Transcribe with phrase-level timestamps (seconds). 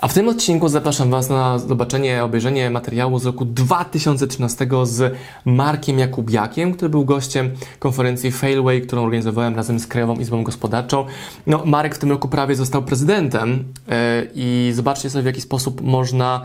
[0.00, 5.14] A w tym odcinku zapraszam Was na zobaczenie, obejrzenie materiału z roku 2013 z
[5.44, 11.04] Markiem Jakubiakiem, który był gościem konferencji Failway, którą organizowałem razem z Krajową Izbą Gospodarczą.
[11.46, 13.94] No, Marek w tym roku prawie został prezydentem yy,
[14.34, 16.42] i zobaczcie sobie, w jaki sposób można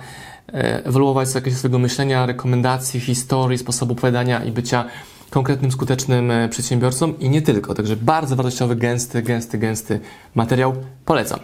[0.54, 4.85] yy, ewoluować z zakresie swojego myślenia, rekomendacji, historii, sposobu opowiadania i bycia
[5.30, 7.74] konkretnym, skutecznym e, przedsiębiorcą i nie tylko.
[7.74, 9.99] Także bardzo wartościowy, gęsty, gęsty, gęsty
[10.35, 10.76] materiał.
[11.05, 11.40] Polecam.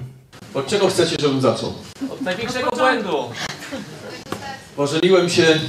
[0.53, 1.73] Od czego chcecie, żebym zaczął?
[2.13, 3.17] Od największego błędu.
[4.75, 5.59] Pożeniłem się.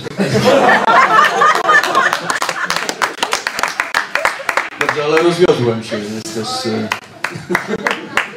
[4.80, 6.66] Dobrze, ale rozwiodłem się, jest też.
[6.72, 6.88] e,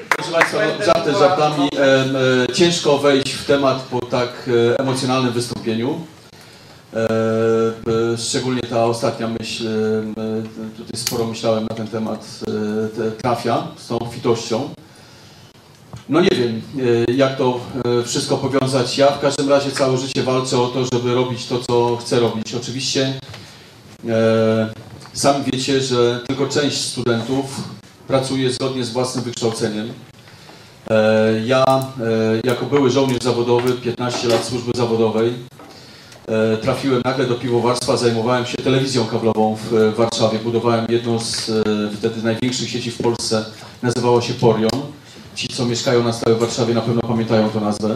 [0.09, 1.69] Proszę Państwa, no, żarty żartami.
[2.49, 4.29] e, ciężko wejść w temat po tak
[4.73, 5.99] e, emocjonalnym wystąpieniu.
[6.93, 9.63] E, szczególnie ta ostatnia myśl,
[10.77, 12.39] tutaj sporo myślałem na ten temat,
[12.97, 14.69] te, trafia z tą obfitością.
[16.09, 16.61] No nie wiem,
[17.09, 17.59] e, jak to
[17.99, 18.97] e, wszystko powiązać.
[18.97, 22.53] Ja w każdym razie całe życie walczę o to, żeby robić to, co chcę robić.
[22.55, 23.13] Oczywiście
[24.09, 24.69] e,
[25.13, 27.45] sami wiecie, że tylko część studentów
[28.07, 29.93] pracuje zgodnie z własnym wykształceniem.
[30.89, 31.83] E, Ja, e,
[32.43, 35.33] jako były żołnierz zawodowy, 15 lat służby zawodowej,
[36.27, 40.39] e, trafiłem nagle do piwowarstwa, zajmowałem się telewizją kablową w Warszawie.
[40.39, 41.51] Budowałem jedną z
[41.97, 43.45] wtedy największych sieci w Polsce,
[43.83, 44.74] nazywała się Porion.
[45.35, 47.95] Ci, co mieszkają na stałe w Warszawie, na pewno pamiętają tę nazwę.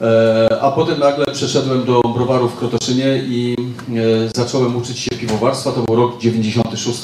[0.00, 3.94] E, A potem nagle przeszedłem do browaru w Krotoszynie i e,
[4.36, 5.72] zacząłem uczyć się piwowarstwa.
[5.72, 7.00] To był rok 96.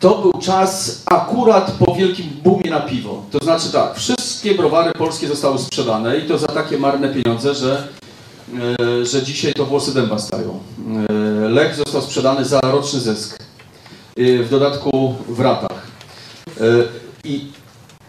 [0.00, 3.22] To był czas akurat po wielkim boomie na piwo.
[3.30, 7.88] To znaczy tak, wszystkie browary polskie zostały sprzedane i to za takie marne pieniądze, że,
[8.80, 10.58] e, że dzisiaj to włosy dęba stają.
[11.48, 13.38] Lech został sprzedany za roczny zysk.
[14.16, 15.86] W dodatku w ratach.
[17.24, 17.46] I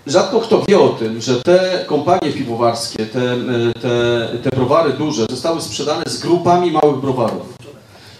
[0.08, 3.36] rzadko kto wie o tym, że te kompanie piwowarskie, te,
[3.81, 7.56] te, te browary duże zostały sprzedane z grupami małych browarów.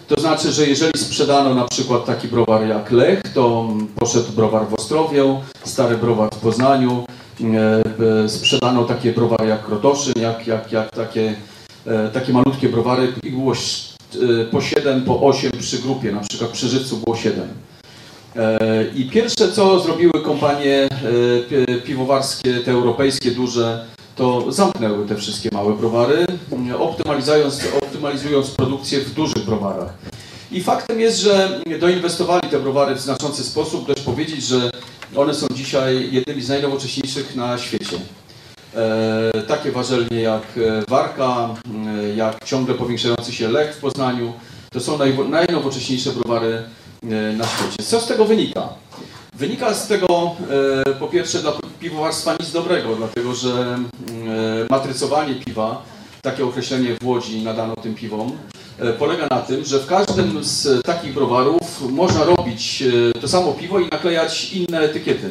[0.08, 3.68] To znaczy, że jeżeli sprzedano na przykład taki browar jak Lech, to
[3.98, 7.04] poszedł browar w Ostrowiu, stary browar w Poznaniu,
[8.24, 11.34] e, sprzedano takie browary jak Krotoszyn, jak, jak, jak takie,
[11.86, 16.50] e, takie malutkie browary, ich było e, po 7, po 8 przy grupie, na przykład
[16.50, 17.48] przy Żywcu było 7.
[18.38, 20.88] E, I pierwsze, co zrobiły kompanie e,
[21.48, 23.86] pi- piwowarskie, te europejskie, duże,
[24.16, 29.94] to zamknęły te wszystkie małe browary, m, optymalizując, optymalizując produkcję w dużych browarach.
[30.52, 33.86] I faktem jest, że doinwestowali te browary w znaczący sposób.
[33.86, 34.70] Dość powiedzieć, że
[35.16, 37.96] one są dzisiaj jednymi z najnowocześniejszych na świecie.
[38.74, 40.42] E, takie warzelnie jak
[40.88, 41.48] Warka,
[42.16, 44.32] jak ciągle powiększający się Lech w Poznaniu,
[44.72, 46.62] to są naj, najnowocześniejsze browary
[47.36, 47.82] na świecie.
[47.82, 48.68] Co z tego wynika?
[49.34, 50.36] Wynika z tego
[50.86, 53.88] e, po pierwsze dla piwowarstwa nic dobrego, dlatego że mm,
[54.28, 55.82] e, matrycowanie piwa,
[56.22, 58.32] takie określenie w Łodzi nadano tym piwom,
[58.78, 63.52] e, polega na tym, że w każdym z takich browarów można robić e, to samo
[63.52, 65.30] piwo i naklejać inne etykiety.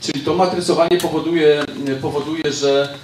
[0.00, 2.94] Czyli to matrycowanie powoduje, e, powoduje, że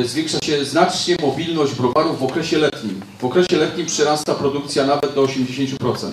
[0.00, 3.00] e, zwiększa się znacznie mobilność browarów w okresie letnim.
[3.18, 6.10] W okresie letnim przyrasta produkcja nawet do 80%.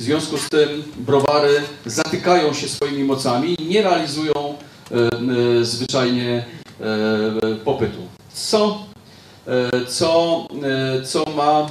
[0.00, 4.94] W związku z tym browary zatykają się swoimi mocami i nie realizują e,
[5.60, 6.44] e, zwyczajnie
[6.80, 7.98] e, popytu.
[8.32, 8.86] Co,
[9.88, 10.46] co,
[11.04, 11.70] co ma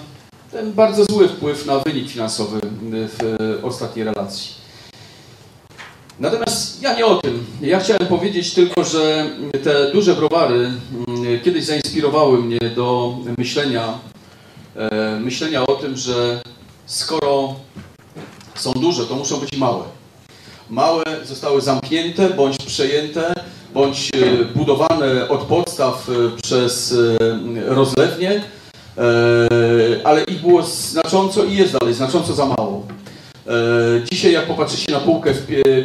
[0.52, 2.60] ten bardzo zły wpływ na wynik finansowy
[2.92, 4.52] w ostatniej relacji.
[6.20, 7.46] Natomiast ja nie o tym.
[7.62, 9.30] Ja chciałem powiedzieć tylko, że
[9.64, 10.72] te duże browary
[11.08, 14.00] mm, kiedyś zainspirowały mnie do myślenia,
[15.20, 16.42] myślenia o tym, że
[16.86, 17.56] skoro
[18.62, 19.84] są duże, to muszą być małe.
[20.70, 23.34] Małe zostały zamknięte bądź przejęte,
[23.74, 28.44] bądź e, budowane od podstaw e, przez e, rozlewnie,
[30.04, 32.84] ale ich było znacząco i jest dalej znacząco za mało.
[34.12, 35.34] Dzisiaj jak popatrzycie na półkę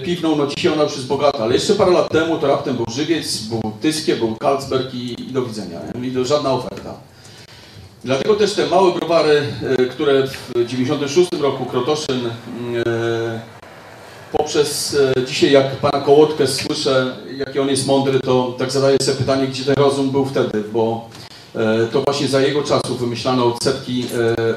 [0.05, 2.87] piwną, no dzisiaj ona już jest bogata, ale jeszcze parę lat temu to raptem był
[2.95, 5.81] Żywiec, był Tyskie, był Carlsberg i, i do widzenia.
[6.03, 6.84] I to żadna oferta.
[8.05, 9.43] Dlatego też te małe browary,
[9.79, 13.41] e, które w 96 roku Krotoszyn e,
[14.33, 19.19] poprzez e, dzisiaj jak pana Kołotkę słyszę, jaki on jest mądry, to tak zadaję sobie
[19.19, 21.09] pytanie, gdzie ten rozum był wtedy, bo
[21.93, 24.05] to właśnie za jego czasów wymyślano odsetki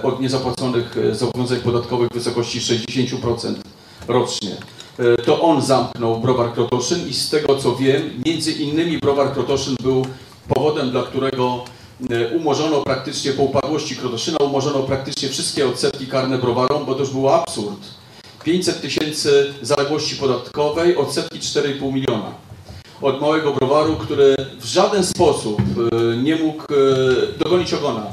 [0.04, 3.54] od niezapłaconych zobowiązań podatkowych w wysokości 60%
[4.08, 4.52] rocznie.
[5.26, 10.06] to on zamknął browar Krotoszyn i z tego co wiem, między innymi browar Krotoszyn był
[10.48, 11.64] powodem, dla którego
[12.36, 17.30] umorzono praktycznie po upadłości Krotoszyna, umorzono praktycznie wszystkie odsetki karne browarom, bo to już był
[17.30, 17.80] absurd.
[18.44, 22.32] 500 tysięcy zaległości podatkowej, odsetki 4,5 miliona.
[23.02, 26.78] Od małego browaru, który w żaden sposób e, nie mógł e,
[27.40, 28.06] dogonić ogona.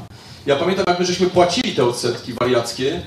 [0.45, 3.01] Ja pamiętam, jak my żeśmy płacili te odsetki wariackie.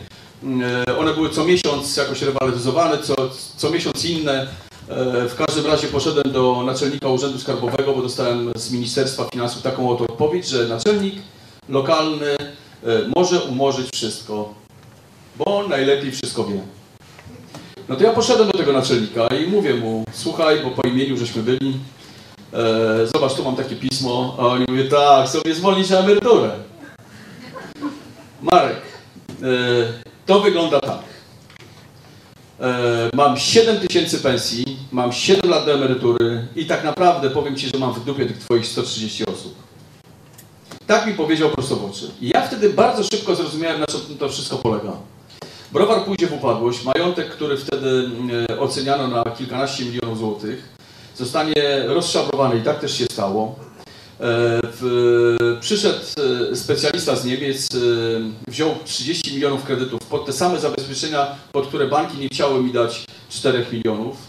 [0.98, 3.14] One były co miesiąc jakoś rewaloryzowane, co,
[3.56, 4.46] co miesiąc inne.
[4.90, 9.90] E, W każdym razie poszedłem do naczelnika Urzędu Skarbowego, bo dostałem z Ministerstwa Finansów taką
[9.90, 11.14] oto odpowiedź, że naczelnik
[11.68, 12.46] lokalny e,
[13.16, 14.54] może umorzyć wszystko,
[15.36, 16.60] bo on najlepiej wszystko wie.
[17.88, 21.42] No to ja poszedłem do tego naczelnika i mówię mu, słuchaj, bo po imieniu żeśmy
[21.42, 21.78] byli,
[22.52, 26.50] e, zobacz, tu mam takie pismo, a oni mówią, tak, sobie zwolnić na emeryturę.
[28.42, 28.82] Marek,
[29.42, 29.46] e,
[30.26, 31.00] to wygląda tak.
[32.60, 37.68] E, mam 7 tysięcy pensji, mam 7 lat do emerytury i tak naprawdę powiem Ci,
[37.68, 39.54] że mam w dupie tych Twoich 130 osób.
[40.86, 42.10] Tak mi powiedział prosto w oczy.
[42.20, 44.92] I ja wtedy bardzo szybko zrozumiałem, na czym to wszystko polega.
[45.72, 48.10] Browar pójdzie w upadłość, majątek, który wtedy
[48.50, 50.68] e, oceniano na kilkanaście milionów złotych,
[51.16, 51.54] zostanie
[51.86, 53.56] rozszabrowany i tak też się stało.
[54.20, 54.60] E,
[55.60, 55.98] przyszedł
[56.52, 57.68] e, specjalista z Niemiec,
[58.48, 63.04] wziął 30 milionów kredytów pod te same zabezpieczenia, pod które banki nie chciały mi dać
[63.28, 64.27] 4 milionów.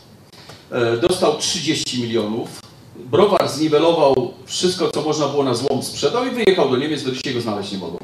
[0.71, 2.61] E, Dostał 30 milionów.
[2.95, 7.33] Browar zniwelował wszystko, co można było na złom sprzedał i wyjechał do Niemiec, do dzisiaj
[7.33, 7.97] go znaleźć nie mogą.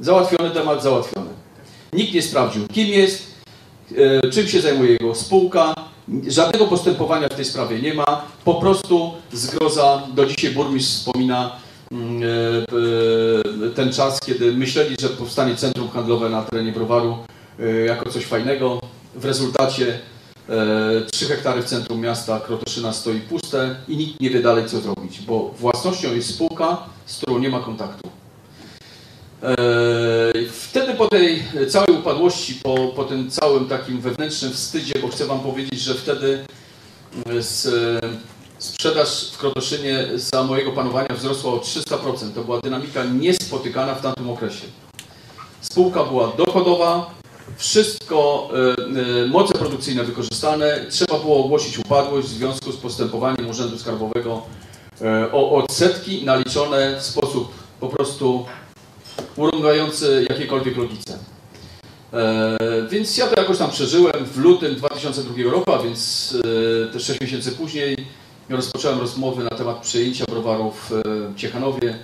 [0.00, 1.30] Załatwiony temat, załatwiony.
[1.92, 3.22] Nikt nie sprawdził, kim jest,
[3.96, 5.74] e, czym się zajmuje jego spółka.
[6.28, 8.24] Żadnego postępowania w tej sprawie nie ma.
[8.44, 10.02] Po prostu zgroza.
[10.14, 11.56] Do dzisiaj burmistrz wspomina
[11.92, 12.22] mm,
[13.66, 17.18] e, ten czas, kiedy myśleli, że powstanie centrum handlowe na terenie browaru
[17.86, 18.80] jako coś fajnego.
[19.14, 19.98] W rezultacie
[21.12, 25.20] 3 hektary w centrum miasta Krotoszyna stoi puste i nikt nie wie dalej co zrobić,
[25.20, 26.76] bo własnością jest spółka,
[27.06, 28.08] z którą nie ma kontaktu.
[29.42, 30.24] Eee,
[30.74, 35.40] Wtedy po tej całej upadłości, po, po tym całym takim wewnętrznym wstydzie, bo chcę Wam
[35.40, 36.44] powiedzieć, że wtedy
[37.26, 37.68] e, z,
[38.58, 42.32] sprzedaż w Krotoszynie za mojego panowania wzrosła o 300%.
[42.34, 44.66] To była dynamika niespotykana w tamtym okresie.
[45.60, 47.10] Spółka była dochodowa,
[47.56, 53.78] wszystko, e, e, moce produkcyjne wykorzystane, trzeba było ogłosić upadłość w związku z postępowaniem Urzędu
[53.78, 54.42] Skarbowego
[55.02, 58.46] e, o odsetki naliczone w sposób po prostu
[59.36, 61.18] urągający jakiejkolwiek logice.
[62.90, 66.36] Więc ja to jakoś tam przeżyłem w lutym 2002 roku, a więc
[66.92, 67.96] te 6 miesięcy później
[68.48, 70.92] rozpocząłem rozmowy na temat przejęcia browarów
[71.34, 71.98] w Ciechanowie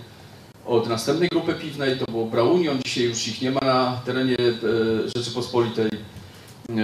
[0.67, 5.09] od następnej grupy piwnej, to było Braunion, dzisiaj już ich nie ma na terenie e,
[5.17, 5.87] Rzeczypospolitej.
[5.87, 6.75] E,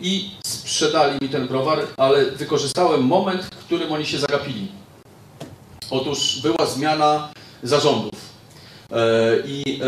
[0.00, 4.68] I sprzedali mi ten browar, ale wykorzystałem moment, w którym oni się zagapili.
[5.90, 7.32] Otóż była zmiana
[7.62, 8.32] zarządów.
[8.90, 9.80] E, I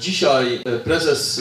[0.00, 1.40] dzisiaj prezes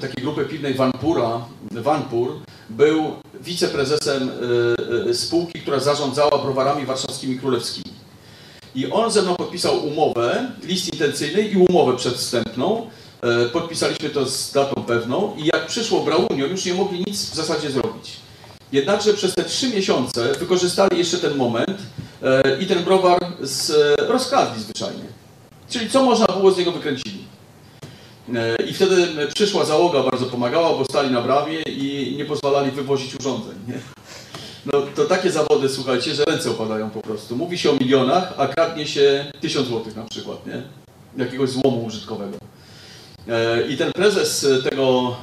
[0.00, 1.40] takiej grupy piwnej Vanpura,
[1.70, 2.32] Vanpur
[2.70, 4.30] był wiceprezesem
[5.12, 7.95] spółki, która zarządzała browarami warszawskimi królewskimi.
[8.76, 12.90] I on ze mną podpisał umowę, list intencyjny i umowę przedwstępną.
[13.22, 17.34] E, Podpisaliśmy to z datą pewną i jak przyszło Braunion, już nie mogli nic w
[17.34, 18.16] zasadzie zrobić.
[18.72, 21.78] Jednakże przez te trzy miesiące wykorzystali jeszcze ten moment
[22.22, 25.04] e, i ten browar z, e, rozkradli zwyczajnie.
[25.70, 27.26] Czyli co można było z niego wykręcili.
[28.68, 33.54] I wtedy przyszła załoga, bardzo pomagała, bo stali na bramie i nie pozwalali wywozić urządzeń.
[34.72, 37.36] No to takie zawody, słuchajcie, że ręce opadają po prostu.
[37.36, 40.62] Mówi się o milionach, a kradnie się tysiąc złotych na przykład, nie?
[41.24, 42.36] Jakiegoś złomu użytkowego.
[43.28, 45.16] E, I ten prezes tego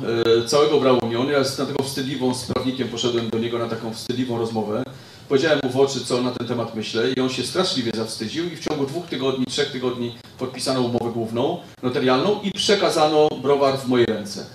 [0.43, 4.37] e, całego Braunion, ja z- taką wstydliwą, z prawnikiem poszedłem do niego na taką wstydliwą
[4.37, 4.83] rozmowę.
[5.29, 8.55] Powiedziałem mu w oczy, co na ten temat myślę i on się straszliwie zawstydził i
[8.55, 14.05] w ciągu dwóch tygodni, trzech tygodni podpisano umowę główną, notarialną i przekazano browar w moje
[14.05, 14.45] ręce.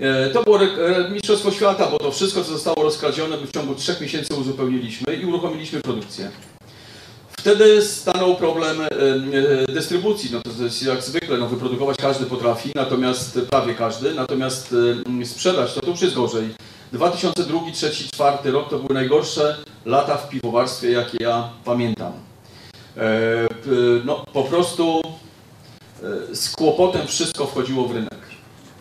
[0.00, 3.74] E, To było re- mistrzostwo świata, bo to wszystko, co zostało rozkradzione, my w ciągu
[3.74, 6.30] trzech miesięcy uzupełniliśmy i uruchomiliśmy produkcję.
[7.38, 10.30] Wtedy stanął problem e, e, dystrybucji.
[10.32, 14.74] No to jest jak zwykle, no wyprodukować każdy potrafi, natomiast prawie każdy, natomiast
[15.22, 16.48] e, sprzedać to, to już jest gorzej.
[16.92, 22.12] 2002, 2003, 2004 rok to były najgorsze lata w piwowarstwie, jakie ja pamiętam.
[22.96, 23.48] E,
[24.04, 25.00] No po prostu
[26.30, 28.17] e, z kłopotem wszystko wchodziło w rynek.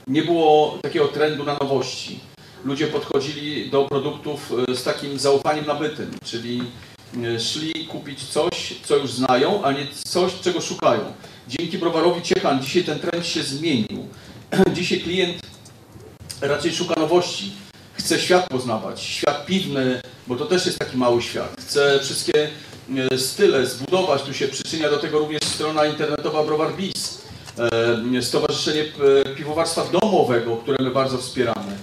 [0.08, 2.20] Nie było takiego trendu na nowości.
[2.66, 6.64] Ludzie podchodzili do produktów e, z takim zaufaniem nabytym, czyli
[7.24, 11.14] e, szli kupić coś, co już znają, a nie coś, czego szukają.
[11.48, 14.08] Dzięki browarowi Ciechan dzisiaj ten trend się zmienił.
[14.74, 15.38] Dzisiaj klient
[16.42, 17.52] raczej szuka nowości.
[17.94, 21.56] Chcę świat poznawać, świat piwny, bo to też jest taki mały świat.
[21.60, 22.50] Chcę wszystkie
[23.12, 27.27] e, style zbudować, tu się przyczynia do tego również strona internetowa Browar Biz,
[28.22, 31.78] Stowarzyszenie e, Piwowarstwa Domowego, które my bardzo wspieramy.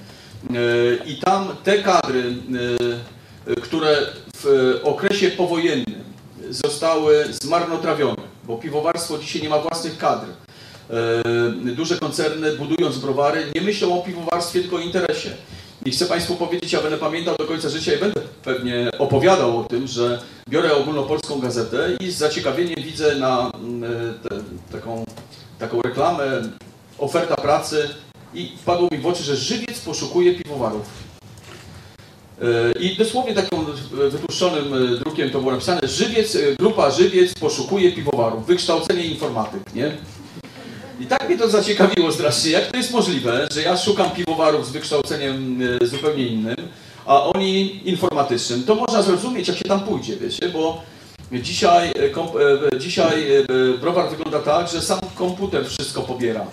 [0.51, 2.35] E, I tam te kadry,
[3.47, 3.97] e, które
[4.37, 6.05] w okresie powojennym
[6.51, 10.27] zostały zmarnotrawione, bo piwowarstwo dzisiaj nie ma własnych kadr.
[10.27, 15.31] E, Duże koncerny budując browary nie myślą o piwowarstwie, tylko o interesie.
[15.85, 19.65] I chcę Państwu powiedzieć, ja będę pamiętał do końca życia i będę pewnie opowiadał o
[19.65, 23.83] tym, że biorę ogólnopolską gazetę i z zaciekawieniem widzę na mm,
[24.23, 24.37] te,
[24.73, 25.05] taką
[25.95, 26.43] reklamę,
[26.99, 27.89] oferta pracy
[28.35, 30.87] i wpadło mi w oczy, że żywiec poszukuje piwowarów.
[32.43, 37.93] E, I dosłownie takim e, wytłuszczonym e, drukiem to było napisane, żywiec, grupa żywiec poszukuje
[37.93, 39.97] piwowarów, wykształcenie informatyk, nie?
[41.01, 44.71] I tak mnie to zaciekawiło strasznie, jak to jest możliwe, że ja szukam piwowarów z
[44.71, 46.57] wykształceniem zupełnie innym,
[47.07, 48.65] a oni informatycznym.
[48.65, 50.83] To można zrozumieć, jak się tam pójdzie, wiecie, bo
[51.33, 52.31] dzisiaj, e, komp,
[52.75, 53.45] e, dzisiaj e,
[53.81, 56.47] browar wygląda tak, że sam komputer wszystko pobiera.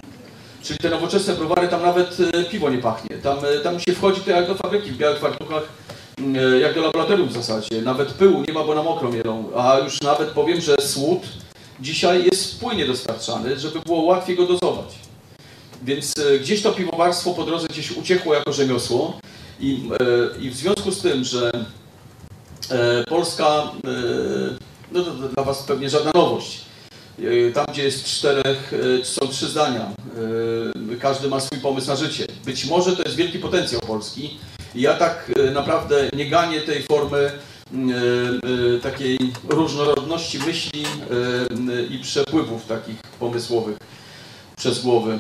[0.64, 3.18] Czyli te nowoczesne browary, tam nawet e, piwo nie pachnie.
[3.18, 5.64] Tam, e, tam się wchodzi to jak do fabryki, w białych fartuchach,
[6.18, 7.82] mm, e, jak do laboratorium w zasadzie.
[7.82, 9.50] Nawet pyłu nie ma, bo na mokro mielą.
[9.56, 11.22] A już nawet powiem, że słód
[11.80, 14.96] dzisiaj jest płynnie dostarczany, żeby było łatwiej go dozować.
[15.84, 19.20] Więc e, gdzieś to piwowarstwo po drodze gdzieś uciekło jako rzemiosło
[19.60, 21.66] i, e, i w związku z tym, że e,
[23.10, 23.90] Polska, e,
[24.92, 26.62] no to, dla Was pewnie żadna nowość,
[27.22, 29.92] E, tam gdzie jest czterech, e, są trzy zdania,
[30.92, 32.26] e, każdy ma swój pomysł na życie.
[32.46, 34.38] Być może to jest wielki potencjał Polski.
[34.76, 37.32] Ja tak e, naprawdę nie ganię tej formy e,
[38.76, 43.78] e, takiej różnorodności myśli e, i przepływów takich pomysłowych
[44.62, 45.12] przez głowy.
[45.14, 45.18] E,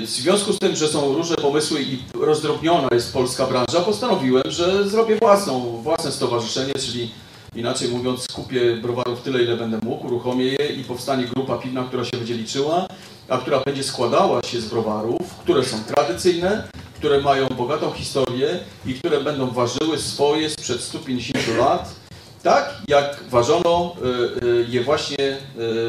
[0.00, 4.88] W związku z tym, że są różne pomysły i rozdrobniona jest polska branża, postanowiłem, że
[4.88, 7.10] zrobię własną, własne stowarzyszenie, czyli
[7.54, 12.04] inaczej mówiąc, kupię browarów tyle, ile będę mógł, uruchomię je i powstanie grupa piwna, która
[12.04, 12.86] się będzie liczyła,
[13.28, 18.94] a która będzie składała się z browarów, które są tradycyjne, które mają bogatą historię i
[18.94, 21.94] które będą ważyły swoje sprzed 150 lat,
[22.42, 23.96] tak jak ważono
[24.42, 25.36] y, y, je właśnie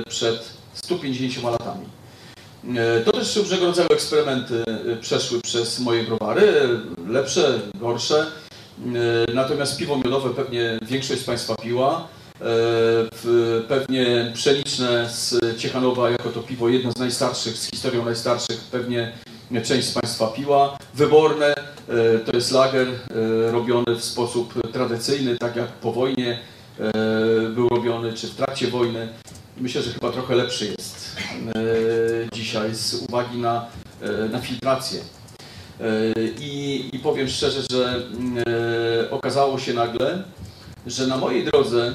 [0.09, 1.85] przed 150 latami.
[2.73, 6.69] E, To też różnego rodzaju eksperymenty e, przeszły przez moje browary,
[7.07, 8.25] lepsze, gorsze.
[9.29, 12.07] E, Natomiast piwo miodowe pewnie większość z Państwa piła.
[13.67, 19.11] Pewnie pszeniczne z Ciechanowa, jako to piwo jedno z najstarszych, z historią najstarszych, pewnie
[19.63, 20.77] część z Państwa piła.
[20.93, 21.53] Wyborne
[22.25, 22.87] to jest lager
[23.51, 26.39] robiony w sposób tradycyjny, tak jak po wojnie
[27.55, 29.07] był robiony, czy w trakcie wojny.
[29.57, 31.15] Myślę, że chyba trochę lepszy jest
[32.55, 33.65] dzisiaj z uwagi na,
[34.01, 34.99] e, na filtrację.
[35.79, 35.85] E,
[36.39, 38.01] I, I powiem szczerze, że
[39.05, 40.23] e, okazało się nagle,
[40.87, 41.93] że na mojej drodze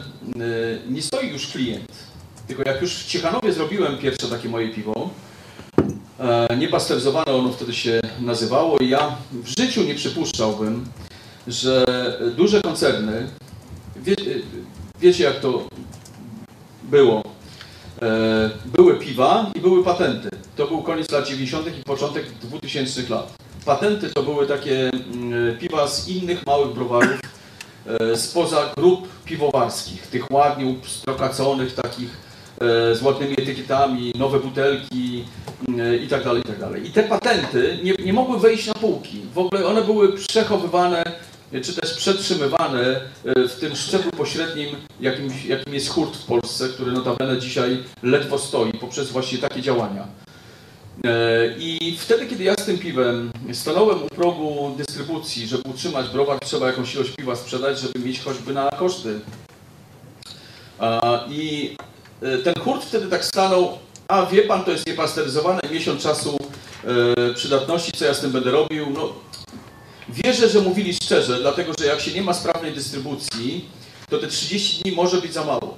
[0.90, 1.93] nie stoi już klient.
[2.47, 5.11] Tylko jak już w Ciechanowie zrobiłem pierwsze takie moje piwo,
[6.59, 10.87] niepasteryzowane ono wtedy się nazywało i ja w życiu nie przypuszczałbym,
[11.47, 11.85] że
[12.37, 13.26] duże koncerny,
[13.97, 14.17] wie,
[15.00, 15.69] wiecie jak to
[16.83, 17.23] było,
[18.64, 20.39] były piwa i były patenty.
[20.61, 21.67] To był koniec lat 90.
[21.79, 23.35] i początek 2000 lat.
[23.64, 27.21] Patenty to były takie mm, piwa z innych małych browarów,
[27.87, 32.09] e, spoza grup piwowarskich, tych ładnie ustrokaconych, takich
[32.61, 35.25] e, z ładnymi etykietami, nowe butelki
[35.69, 36.87] mm, i tak dalej, i tak dalej.
[36.88, 39.21] I te patenty nie, nie mogły wejść na półki.
[39.35, 41.05] W ogóle one były przechowywane
[41.64, 44.69] czy też przetrzymywane e, w tym szczeblu pośrednim,
[45.00, 50.07] jakim, jakim jest hurt w Polsce, który notabene dzisiaj ledwo stoi poprzez właśnie takie działania.
[51.04, 56.38] E, I wtedy, kiedy ja z tym piwem stanąłem u progu dystrybucji, żeby utrzymać browar,
[56.40, 59.21] trzeba jakąś ilość piwa sprzedać, żeby mieć choćby na koszty.
[61.28, 61.76] I
[62.23, 63.78] e, ten hurt wtedy tak stanął,
[64.09, 66.37] a wie pan, to jest niepasteryzowane, miesiąc czasu
[66.85, 68.90] e, przydatności, co ja z tym będę robił.
[68.90, 69.12] No,
[70.09, 73.69] Wierzę, że mówili szczerze, dlatego że jak się nie ma sprawnej dystrybucji,
[74.09, 75.76] to te 30 dni może być za mało.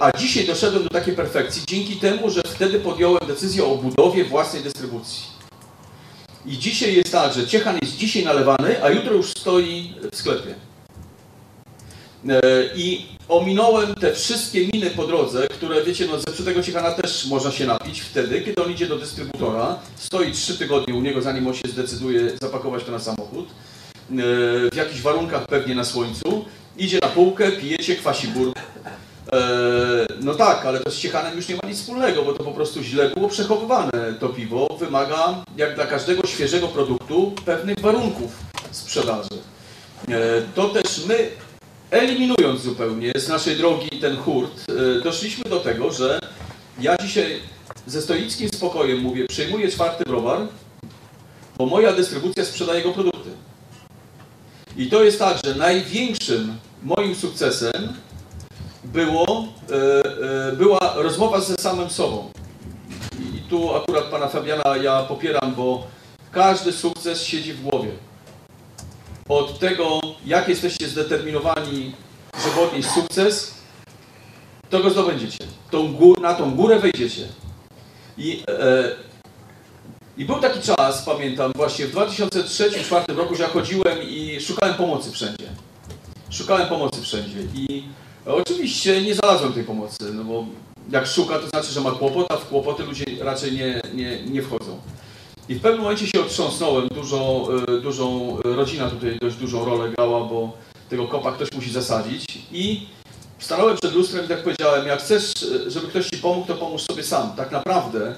[0.00, 4.62] A dzisiaj doszedłem do takiej perfekcji dzięki temu, że wtedy podjąłem decyzję o budowie własnej
[4.62, 5.24] dystrybucji.
[6.46, 10.54] I dzisiaj jest tak, że Ciechan jest dzisiaj nalewany, a jutro już stoi w sklepie.
[12.28, 12.40] E,
[12.76, 17.66] I ominąłem te wszystkie miny po drodze, które wiecie, no zepsutego ciechana też można się
[17.66, 21.68] napić wtedy, kiedy on idzie do dystrybutora, stoi trzy tygodnie u niego, zanim on się
[21.68, 24.14] zdecyduje zapakować to na samochód, e,
[24.72, 26.44] w jakichś warunkach pewnie na słońcu,
[26.78, 28.58] idzie na półkę, pijecie, kwasi burg.
[30.20, 32.82] No tak, ale to z Ciechanem już nie ma nic wspólnego, bo to po prostu
[32.82, 34.14] źle było przechowywane.
[34.20, 38.32] To piwo wymaga, jak dla każdego świeżego produktu, pewnych warunków
[38.70, 39.38] sprzedaży.
[40.08, 41.30] E, to też my,
[41.90, 46.20] eliminując zupełnie z naszej drogi ten hurt, e, doszliśmy do tego, że
[46.80, 47.40] ja dzisiaj
[47.86, 50.40] ze stoickim spokojem mówię, przejmuję czwarty browar,
[51.58, 53.30] bo moja dystrybucja sprzedaje jego produkty.
[54.76, 57.92] I to jest tak, że największym moim sukcesem
[58.84, 59.74] było, e,
[60.48, 62.30] e, była rozmowa ze samym sobą.
[63.34, 65.86] I tu akurat pana Fabiana ja popieram, bo
[66.32, 67.90] każdy sukces siedzi w głowie.
[69.28, 71.92] Od tego, jak jesteście zdeterminowani,
[72.44, 73.54] żeby odnieść sukces,
[74.70, 75.44] to go zdobędziecie.
[75.70, 77.28] Tą gór, na tą górę wejdziecie.
[78.18, 78.84] I, e,
[80.16, 85.12] I był taki czas, pamiętam, właśnie w 2003-2004 roku, że ja chodziłem i szukałem pomocy
[85.12, 85.46] wszędzie.
[86.30, 87.38] Szukałem pomocy wszędzie.
[87.54, 87.84] I
[88.26, 90.46] oczywiście nie znalazłem tej pomocy, no bo
[90.90, 94.42] jak szuka, to znaczy, że ma kłopot, a w kłopoty ludzie raczej nie, nie, nie
[94.42, 94.80] wchodzą.
[95.48, 100.24] I w pewnym momencie się otrząsnąłem, dużo, e, dużą, rodzina tutaj dość dużą rolę grała,
[100.24, 100.52] bo
[100.88, 102.86] tego kopa ktoś musi zasadzić i
[103.38, 105.32] stanąłem przed lustrem i tak powiedziałem, jak chcesz,
[105.66, 107.32] żeby ktoś Ci pomógł, to pomóż sobie sam.
[107.36, 108.14] Tak naprawdę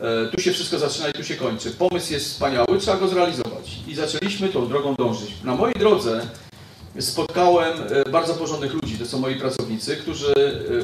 [0.00, 1.70] e, tu się wszystko zaczyna i tu się kończy.
[1.70, 3.70] Pomysł jest wspaniały, trzeba go zrealizować.
[3.88, 5.30] I zaczęliśmy tą drogą dążyć.
[5.44, 6.26] Na mojej drodze
[6.98, 7.72] spotkałem
[8.06, 10.34] e, bardzo porządnych ludzi, to są moi pracownicy, którzy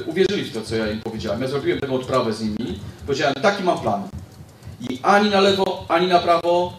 [0.06, 1.42] uwierzyli w to, co ja im powiedziałem.
[1.42, 2.78] Ja zrobiłem tę odprawę z nimi.
[3.06, 4.08] Powiedziałem, taki mam plan
[4.80, 6.72] i ani na lewo, ani na prawo,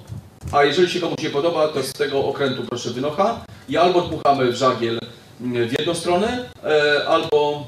[0.51, 4.51] a jeżeli się komuś nie podoba, to z tego okrętu proszę wynocha i albo dmuchamy
[4.51, 4.99] w żagiel
[5.41, 7.65] mm, w jedną stronę, e, albo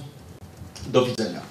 [0.87, 1.41] do widzenia.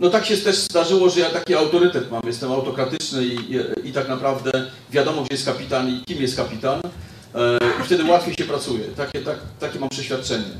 [0.00, 3.92] No tak się też zdarzyło, że ja taki autorytet mam, jestem autokratyczny i, i, i
[3.92, 4.50] tak naprawdę
[4.90, 6.80] wiadomo, gdzie jest kapitan i kim jest kapitan
[7.34, 8.84] e, i wtedy łatwiej się pracuje.
[8.84, 10.50] Takie, tak, takie mam przeświadczenie.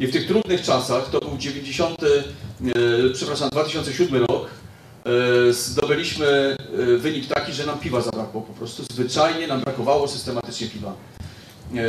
[0.00, 2.06] I w tych trudnych czasach, to był 90, e,
[3.14, 4.46] przepraszam, 2007 rok,
[5.48, 6.56] e, zdobyliśmy
[6.98, 8.82] wynik taki, że nam piwa zabrakło po prostu.
[8.92, 10.94] Zwyczajnie nam brakowało systematycznie piwa.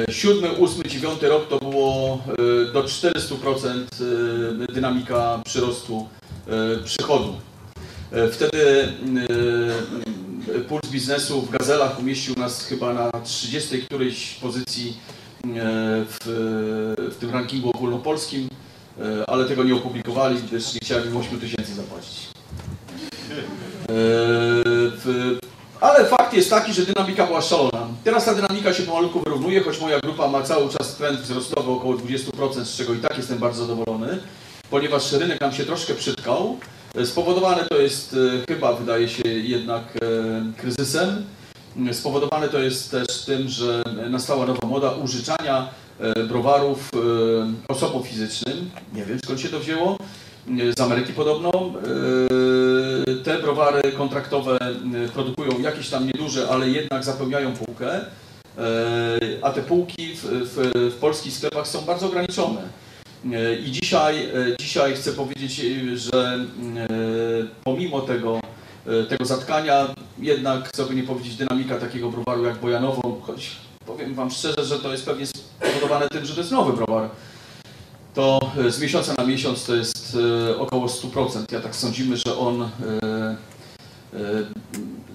[0.10, 2.24] Siódmy, ósmy, dziewiąty rok to było
[2.74, 3.86] do 400%
[4.74, 6.07] dynamika przyrostu
[6.86, 7.36] przychodu.
[8.32, 8.88] Wtedy
[10.68, 14.98] puls biznesu w gazelach umieścił nas chyba na 30 którejś pozycji
[15.44, 16.18] E, w,
[16.98, 18.50] w tym rankingu ogólnopolskim,
[19.00, 22.27] e, ale tego nie opublikowali, gdyż nie chciałem im 8 tysięcy zapłacić.
[23.90, 23.94] E,
[25.82, 27.88] ale fakt jest taki, że dynamika była szalona.
[28.04, 31.94] Teraz ta dynamika się pomalutku wyrównuje, choć moja grupa ma cały czas trend wzrostowy około
[31.94, 34.20] 20%, z czego i tak jestem bardzo zadowolony,
[34.72, 36.57] ponieważ rynek nam się troszkę przytkał.
[37.05, 38.16] Spowodowane to jest
[38.50, 39.84] chyba, wydaje się, jednak
[40.57, 41.25] kryzysem.
[41.92, 46.98] Spowodowane to jest też tym, że nastała nowa moda użyczania e, browarów e,
[47.68, 48.70] osobom fizycznym.
[48.94, 49.98] Nie wiem skąd się to wzięło.
[50.77, 51.51] Z Ameryki podobno.
[53.10, 54.57] E, te browary kontraktowe
[55.14, 58.05] produkują jakieś tam nieduże, ale jednak zapełniają półkę.
[59.42, 62.62] A te półki w, w, w polskich sklepach są bardzo ograniczone.
[63.66, 64.29] I dzisiaj,
[64.60, 65.62] dzisiaj chcę powiedzieć,
[65.96, 66.46] że
[67.64, 68.42] pomimo tego
[68.88, 69.96] E, tego zatkania.
[70.20, 73.51] Jednak, co by nie powiedzieć, dynamika takiego browaru jak Bojanowo, choć
[73.86, 77.10] powiem Wam szczerze, że to jest pewnie spowodowane tym, że to jest nowy browar,
[78.14, 80.18] to e, z miesiąca na miesiąc to jest
[80.50, 81.51] e, około 100%.
[81.51, 82.70] Ja tak sądzimy, że on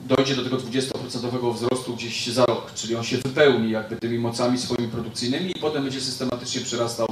[0.07, 4.59] dojdzie do tego 20% wzrostu gdzieś za rok, czyli on się wypełni jakby tymi mocami
[4.59, 7.07] swoimi produkcyjnymi i potem będzie systematycznie przyrastał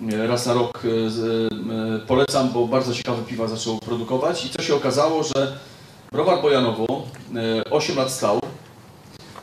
[0.00, 0.82] raz na rok
[2.06, 5.58] polecam, bo bardzo ciekawe piwa zaczął produkować i co się okazało, że
[6.12, 6.86] browar Bojanowo
[7.70, 8.40] 8 lat stał.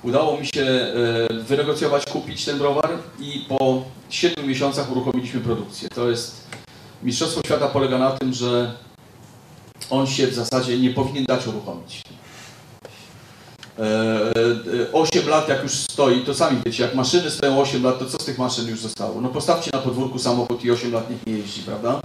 [0.03, 2.89] Udało mi się e, wynegocjować, kupić ten browar
[3.19, 5.89] i po 7 miesiącach uruchomiliśmy produkcję.
[5.89, 6.47] To jest
[7.03, 8.73] Mistrzostwo Świata polega na tym, że
[9.89, 12.01] on się w zasadzie nie powinien dać uruchomić.
[14.93, 18.05] 8 e, lat jak już stoi, to sami wiecie, jak maszyny stoją 8 lat, to
[18.05, 19.21] co z tych maszyn już zostało?
[19.21, 22.01] No postawcie na podwórku samochód i 8 lat niech nie jeździ, prawda?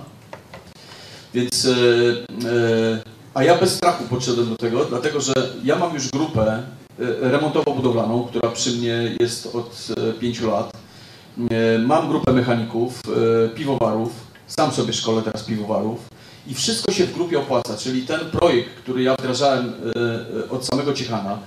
[1.35, 3.03] Więc, e, e,
[3.35, 5.33] a ja bez strachu podszedłem do tego, dlatego że
[5.65, 6.63] ja mam już grupę
[7.21, 9.89] remontowo-budowlaną, która przy mnie jest od
[10.21, 10.73] 5 lat.
[11.87, 13.01] Mam grupę mechaników,
[13.55, 14.13] piwowarów,
[14.47, 15.99] sam sobie szkole teraz piwowarów
[16.47, 19.73] i wszystko się w grupie opłaca, czyli ten projekt, który ja wdrażałem
[20.51, 21.39] od samego Ciechana,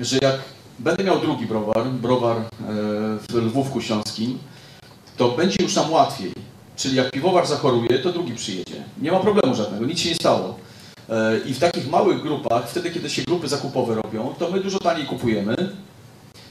[0.00, 0.38] że jak
[0.78, 2.36] będę miał drugi browar, browar
[3.28, 4.38] w Lwówku Śląskim,
[5.16, 6.32] to będzie już nam łatwiej.
[6.76, 8.84] Czyli jak piwowar zachoruje, to drugi przyjedzie.
[9.00, 10.58] Nie ma problemu żadnego, nic się nie stało.
[11.08, 14.78] E, I w takich małych grupach, wtedy kiedy się grupy zakupowe robią, to my dużo
[14.78, 15.56] taniej kupujemy,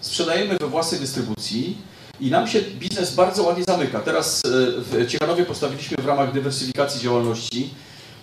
[0.02, 1.78] sprzedajemy we własnej dystrybucji
[2.20, 4.00] I nam się biznes bardzo ładnie zamyka.
[4.00, 4.50] Teraz e,
[4.82, 7.70] w Ciechanowie postawiliśmy w ramach dywersyfikacji działalności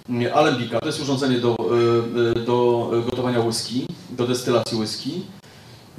[0.09, 0.81] mm, Alembika.
[0.81, 5.23] To jest urządzenie do, e, e, do gotowania whisky, do destylacji whisky.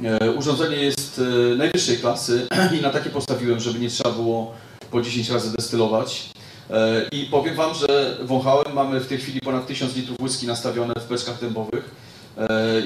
[0.04, 1.22] E, Urządzenie jest
[1.54, 2.48] e, najwyższej klasy
[2.80, 4.54] i na takie postawiłem, żeby nie trzeba było
[4.92, 6.30] po 10 razy destylować.
[6.70, 10.94] E, I powiem Wam, że wąchałem, mamy w tej chwili ponad 1000 litrów whisky nastawione
[11.00, 12.14] w beczkach dębowych.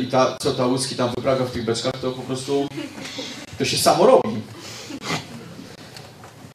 [0.01, 2.67] I ta, co ta whisky tam wypraga w tych beczkach, to po prostu
[3.57, 4.41] to się samo robi.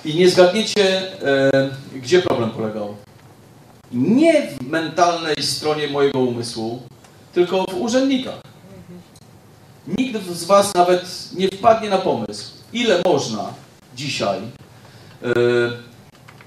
[0.04, 1.02] I nie zgadniecie,
[1.94, 2.96] gdzie problem polegał.
[3.92, 6.82] Nie w mentalnej stronie mojego umysłu,
[7.32, 8.40] tylko w urzędnikach.
[9.98, 11.04] Nikt z Was nawet
[11.36, 13.52] nie wpadnie na pomysł, ile można
[13.96, 15.32] dzisiaj e,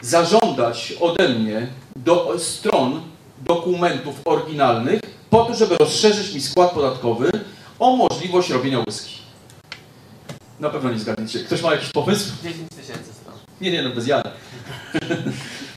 [0.02, 3.02] zażądać ode mnie do stron
[3.42, 7.32] dokumentów oryginalnych po to, żeby rozszerzyć mi skład podatkowy
[7.80, 9.16] o możliwość robienia whisky.
[10.60, 11.40] Na pewno nie zgadniecie.
[11.40, 12.32] Ktoś ma jakiś pomysł?
[12.44, 13.36] 10 tysięcy stron.
[13.62, 14.24] Nie, nie, no bez jaj.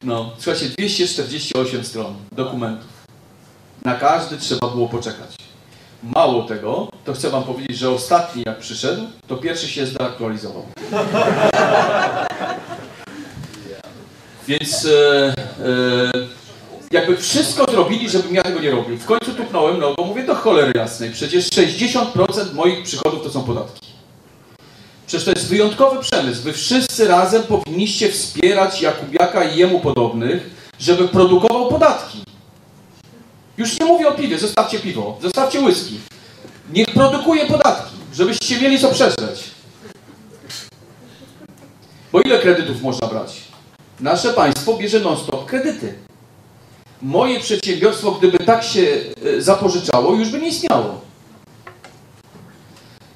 [0.02, 2.97] No, słuchajcie, 248 stron dokumentów.
[3.84, 5.36] Na każdy trzeba było poczekać.
[6.02, 10.66] Mało tego, to chcę wam powiedzieć, że ostatni jak przyszedł, to pierwszy się zdeaktualizował.
[14.48, 14.88] Więc e,
[15.28, 15.34] e,
[16.90, 18.96] jakby wszystko zrobili, żebym ja tego nie robił.
[18.96, 23.88] W końcu tupnąłem nogą, mówię do cholery jasnej, przecież 60% moich przychodów to są podatki.
[25.06, 26.42] Przecież to jest wyjątkowy przemysł.
[26.42, 32.07] Wy wszyscy razem powinniście wspierać Jakubiaka i jemu podobnych, żeby produkował podatki.
[33.58, 36.00] Już nie mówię o piwie, zostawcie piwo, zostawcie whisky.
[36.72, 39.50] Niech produkuje podatki, żebyście mieli co przeżyć.
[42.12, 43.40] Bo ile kredytów można brać?
[44.00, 45.94] Nasze państwo bierze non-stop kredyty.
[47.02, 49.00] Moje przedsiębiorstwo, gdyby tak się
[49.36, 51.00] e, zapożyczało, już by nie istniało.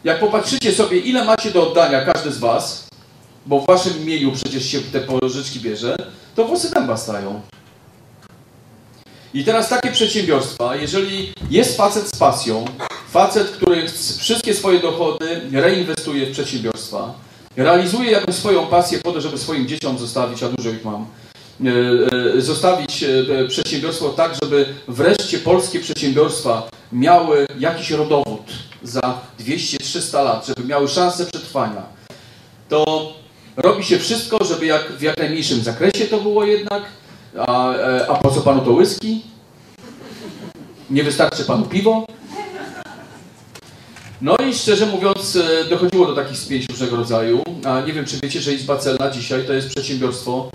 [0.05, 2.87] Jak popatrzycie sobie, ile macie do oddania każdy z Was,
[3.47, 5.97] bo w Waszym imieniu przecież się te pożyczki bierze,
[6.35, 7.41] to włosy dęba stają.
[9.35, 12.65] I teraz takie przedsiębiorstwa, jeżeli jest facet z pasją,
[13.11, 17.15] facet, który wszystkie swoje dochody reinwestuje w przedsiębiorstwa,
[17.57, 21.07] realizuje jakąś swoją pasję po to, żeby swoim dzieciom zostawić, a dużo ich mam,
[21.65, 21.71] e,
[22.37, 28.43] e, zostawić e, przedsiębiorstwo tak, żeby wreszcie polskie przedsiębiorstwa miały jakiś rodowód
[28.83, 31.83] za 200-300 lat, żeby miały szansę przetrwania,
[32.69, 33.13] to
[33.57, 36.83] robi się wszystko, żeby jak w jak najmniejszym zakresie to było jednak,
[37.39, 39.23] a, e, a po co panu to whisky?
[40.91, 42.07] Nie wystarczy panu piwo?
[44.23, 47.43] No i szczerze mówiąc, e, dochodziło do takich spięć różnego rodzaju.
[47.65, 50.51] A nie wiem, czy wiecie, że Izba Celna dzisiaj to jest przedsiębiorstwo,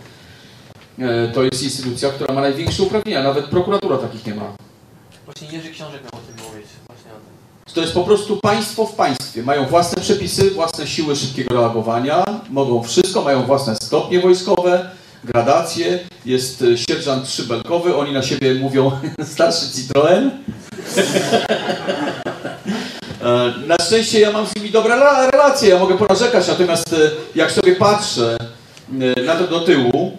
[1.00, 3.24] e, to jest instytucja, która ma największe uprawnienia.
[3.24, 4.54] Nawet prokuratura takich nie ma.
[5.26, 6.68] Właśnie Jerzy Książek miał o tym mówić.
[6.88, 7.74] Właśnie o tym.
[7.74, 9.44] To jest po prostu państwo w państwie.
[9.44, 14.90] Mają własne przepisy, własne siły szybkiego reagowania, mogą wszystko, mają własne stopnie wojskowe,
[15.24, 16.00] gradacje.
[16.26, 18.92] Jest e, sierżant szybelkowy, oni na siebie mówią
[19.34, 20.32] starszy Citroen.
[23.24, 26.98] E, Na szczęście ja mam z nimi dobre rela- relacje, ja mogę ponarzekać, natomiast e,
[27.36, 28.38] jak sobie patrzę
[29.26, 30.12] na to do tyłu,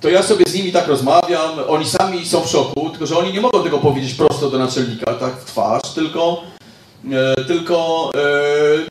[0.00, 3.32] to ja sobie z nimi tak rozmawiam, oni sami są w szoku, tylko że oni
[3.32, 6.42] nie mogą tego powiedzieć prosto do naczelnika, tak w twarz, tylko,
[7.46, 8.10] tylko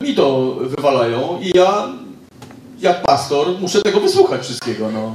[0.00, 1.88] mi to wywalają i ja,
[2.86, 4.90] jak pastor, muszę tego wysłuchać wszystkiego.
[4.90, 5.14] No.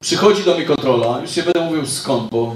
[0.00, 2.54] Przychodzi do mnie kontrola, już się będę mówił skąd, bo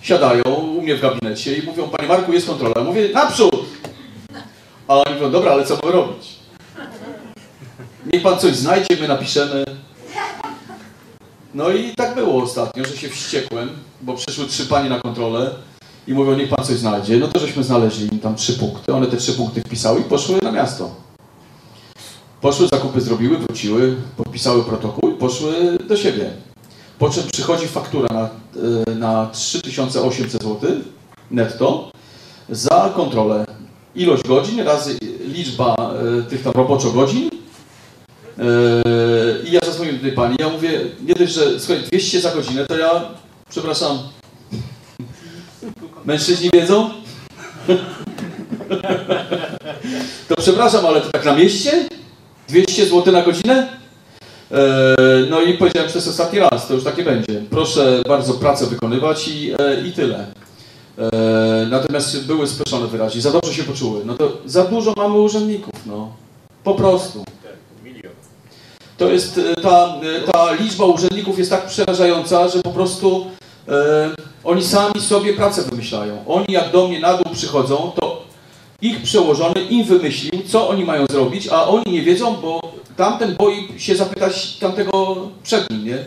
[0.00, 2.74] siadają u mnie w gabinecie i mówią, panie Marku, jest kontrola.
[2.76, 3.64] Ja mówię, naprzód!
[4.88, 6.28] A oni mówią, dobra, ale co mamy robić?
[8.12, 9.64] Niech pan coś znajdzie, my napiszemy.
[11.54, 15.50] No i tak było ostatnio, że się wściekłem, bo przyszły trzy panie na kontrolę
[16.08, 17.16] i mówią, niech pan coś znajdzie.
[17.16, 18.92] No to żeśmy znaleźli im tam trzy punkty.
[18.92, 21.11] One te trzy punkty wpisały i poszły na miasto.
[22.42, 26.30] Poszły, zakupy zrobiły, wróciły, podpisały protokół i poszły do siebie.
[26.98, 28.30] Po czym przychodzi faktura na,
[28.86, 30.70] e, na 3800 zł
[31.30, 31.90] netto
[32.48, 33.44] za kontrolę.
[33.94, 35.74] Ilość godzin razy liczba
[36.18, 37.30] e, tych tam roboczo godzin
[38.38, 42.34] Yy, I ja zadzwoniłem do tej pani, ja mówię, nie dość, że słuchaj, 200 za
[42.34, 43.04] godzinę, to ja,
[43.50, 43.98] przepraszam,
[46.04, 46.90] mężczyźni wiedzą?
[50.28, 51.88] To przepraszam, ale to tak na mieście?
[52.52, 53.68] 200 zł na godzinę?
[54.50, 54.56] Yy,
[55.30, 57.42] No i powiedziałem, jest ostatni raz, to już takie będzie.
[57.50, 60.26] Proszę bardzo pracę wykonywać i, e, i tyle.
[60.98, 64.00] E, Natomiast były spieszone wyraźnie, za dobrze się poczuły.
[64.04, 66.12] No to za dużo mamy urzędników, no.
[66.64, 67.24] Po prostu.
[68.98, 69.94] To jest e, ta,
[70.26, 73.26] e, ta liczba urzędników jest tak przerażająca, że po prostu
[73.68, 74.10] e,
[74.44, 76.24] oni sami sobie pracę wymyślają.
[76.26, 78.21] Oni jak do mnie na dół przychodzą, to
[78.82, 82.60] ich przełożony im wymyślił, co oni mają zrobić, a oni nie wiedzą, bo
[82.96, 85.98] tamten boi się zapytać tamtego przed nim, nie?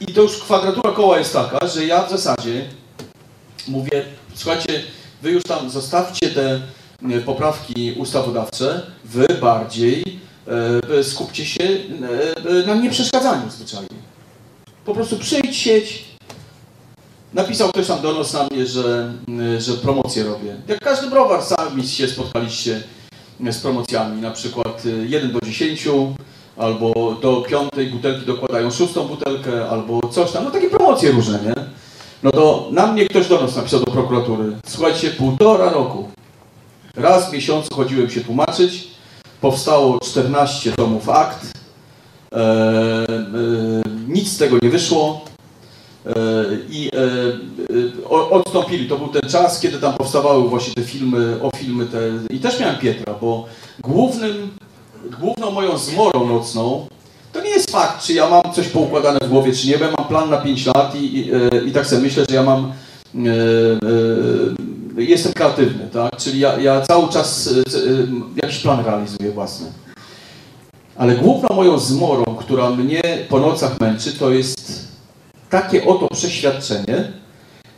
[0.00, 2.68] I to już kwadratura koła jest taka, że ja w zasadzie
[3.68, 4.82] mówię, słuchajcie,
[5.22, 6.60] wy już tam zostawcie te
[7.24, 10.04] poprawki ustawodawcze, wy bardziej
[10.98, 13.96] e, skupcie się e, na nieprzeszkadzaniu zwyczajnie.
[14.84, 16.15] Po prostu przyjdź, sieć.
[17.36, 19.12] Napisał ktoś tam donos na mnie, że,
[19.56, 20.56] e, że promocję robię.
[20.68, 22.82] Jak każdy browar, sami się spotkaliście
[23.50, 25.88] z promocjami, na przykład 1 do 10,
[26.56, 31.54] albo do piątej butelki dokładają szóstą butelkę, albo coś tam, no takie promocje różne, nie?
[32.22, 34.52] No to na mnie ktoś do napisał do prokuratury.
[34.66, 36.08] Słuchajcie, półtora roku.
[36.94, 38.88] Raz w miesiącu chodziłem się tłumaczyć,
[39.40, 41.52] powstało 14 tomów akt,
[42.32, 43.06] e, e,
[44.08, 45.24] nic z tego nie wyszło
[46.70, 48.88] i e, o, odstąpili.
[48.88, 51.98] To był ten czas, kiedy tam powstawały właśnie te filmy, o filmy te
[52.30, 53.44] i też miałem Pietra, bo
[53.80, 54.50] głównym
[55.20, 56.86] główną moją zmorą nocną
[57.36, 59.90] to nie jest fakt, czy ja mam coś poukładane w głowie, czy nie, bo ja
[59.98, 62.72] mam plan na 5 lat i, i, e, i tak sobie myślę, że ja mam
[63.14, 63.30] e,
[64.98, 66.16] e, jestem kreatywny, tak?
[66.16, 67.62] Czyli ja, ja cały czas e,
[68.42, 69.66] jakiś plan realizuję własny.
[70.96, 74.85] Ale główną moją zmorą, która mnie po nocach męczy, to jest
[75.50, 77.12] takie oto przeświadczenie,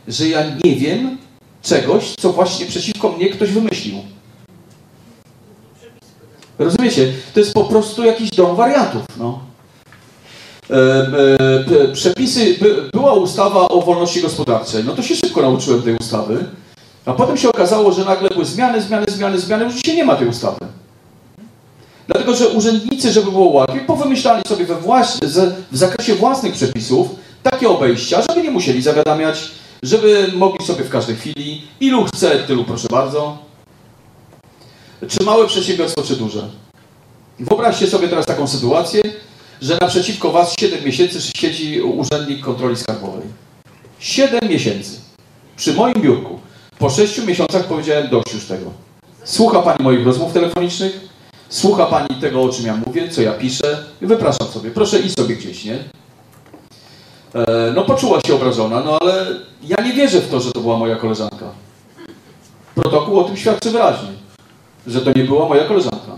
[0.07, 1.17] że ja nie wiem
[1.61, 3.95] czegoś, co właśnie przeciwko mnie ktoś wymyślił.
[6.59, 7.13] Rozumiecie?
[7.33, 9.03] To jest po prostu jakiś dom wariatów.
[9.17, 9.39] No.
[10.69, 14.83] E, e, przepisy, by, była ustawa o wolności gospodarczej.
[14.83, 16.45] No to się szybko nauczyłem tej ustawy.
[17.05, 19.65] A potem się okazało, że nagle były zmiany, zmiany, zmiany, zmiany.
[19.65, 20.59] Już dzisiaj nie ma tej ustawy.
[22.07, 24.75] Dlatego, że urzędnicy, żeby było łatwiej, powymyślali sobie we
[25.71, 27.07] w zakresie własnych przepisów
[27.43, 29.51] takie obejścia, żeby nie musieli zawiadamiać,
[29.83, 33.37] żeby mogli sobie w każdej chwili, ilu chce, tylu proszę bardzo.
[35.07, 36.49] Czy małe przedsiębiorstwo, czy duże?
[37.39, 39.01] Wyobraźcie sobie teraz taką sytuację,
[39.61, 43.27] że naprzeciwko Was 7 miesięcy siedzi urzędnik kontroli skarbowej.
[43.99, 44.99] 7 miesięcy.
[45.57, 46.39] Przy moim biurku.
[46.79, 48.71] Po 6 miesiącach powiedziałem dość już tego.
[49.23, 51.09] Słucha Pani moich rozmów telefonicznych,
[51.49, 54.71] słucha Pani tego, o czym ja mówię, co ja piszę i wypraszam sobie.
[54.71, 55.83] Proszę iść sobie gdzieś, nie?
[57.35, 59.25] E, no poczuła się obrażona, no ale
[59.63, 61.45] ja nie wierzę w to, że to była moja koleżanka.
[62.75, 64.19] Protokół o tym świadczy wyraźnie
[64.87, 66.11] że to nie była moja koleżanka.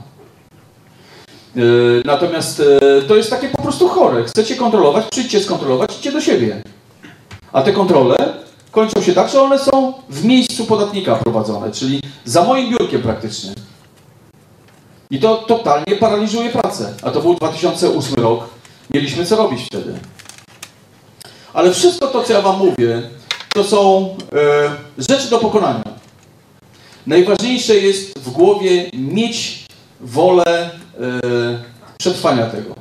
[1.55, 1.61] E,
[2.05, 4.23] natomiast e, to jest takie po prostu chore.
[4.23, 6.61] Chcecie kontrolować, przyjdźcie skontrolować, idźcie do siebie.
[7.53, 8.15] A te kontrole
[8.71, 13.53] kończą się tak, że one są w miejscu podatnika prowadzone, czyli za moim biurkiem praktycznie.
[15.11, 16.93] I to totalnie paraliżuje pracę.
[17.03, 18.43] A to był 2008 rok.
[18.93, 19.93] Mieliśmy co robić wtedy.
[21.53, 23.01] Ale wszystko to, co ja Wam mówię,
[23.53, 25.83] to są e, rzeczy do pokonania.
[27.07, 29.65] Najważniejsze jest w głowie mieć
[30.01, 31.59] wolę e,
[31.97, 32.75] przetrwania tego.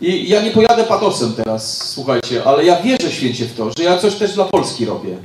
[0.00, 3.98] I ja nie pojadę patosem teraz, słuchajcie, ale ja wierzę święcie w to, że ja
[3.98, 5.16] coś też dla Polski robię.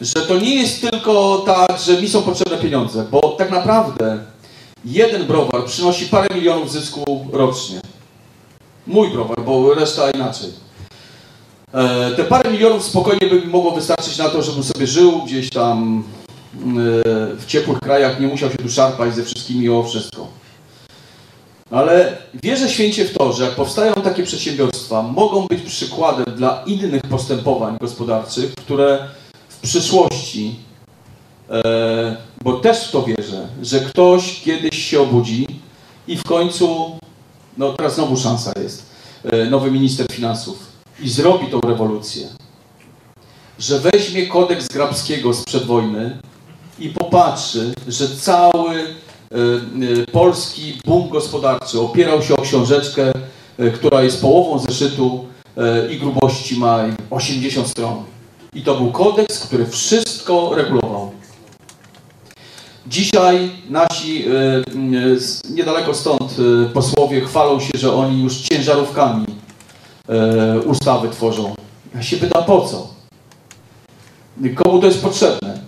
[0.00, 4.18] Że to nie jest tylko tak, że mi są potrzebne pieniądze, bo tak naprawdę
[4.84, 7.80] jeden browar przynosi parę milionów zysku rocznie.
[8.86, 10.52] Mój browar, bo reszta inaczej.
[11.74, 15.50] E, te parę milionów spokojnie by mi mogło wystarczyć na to, żebym sobie żył gdzieś
[15.50, 16.04] tam
[17.38, 20.26] w ciepłych krajach, nie musiał się tu szarpać ze wszystkimi o wszystko.
[21.70, 27.02] Ale wierzę święcie w to, że jak powstają takie przedsiębiorstwa, mogą być przykładem dla innych
[27.02, 29.08] postępowań gospodarczych, które
[29.48, 30.54] w przyszłości,
[31.50, 35.46] e, bo też w to wierzę, że ktoś kiedyś się obudzi
[36.08, 36.96] i w końcu,
[37.58, 38.86] no teraz znowu szansa jest,
[39.24, 40.71] e, nowy minister finansów
[41.02, 42.28] i zrobi tą rewolucję,
[43.58, 46.18] że weźmie kodeks Grabskiego sprzed wojny
[46.78, 48.84] i popatrzy, że cały e,
[50.02, 53.12] e, polski boom gospodarczy opierał się o książeczkę,
[53.58, 55.24] e, która jest połową zeszytu
[55.90, 58.04] i grubości ma 80 stron.
[58.54, 61.10] I to był kodeks, który wszystko regulował.
[62.86, 64.24] Dzisiaj nasi
[65.50, 66.36] niedaleko stąd
[66.74, 69.31] posłowie chwalą się, że oni już ciężarówkami
[70.66, 71.54] ustawy tworzą.
[71.94, 72.88] Ja się pytam po co?
[74.54, 75.58] Komu to jest potrzebne?